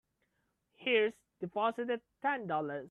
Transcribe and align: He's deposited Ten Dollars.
He's 0.75 1.13
deposited 1.39 2.01
Ten 2.23 2.47
Dollars. 2.47 2.79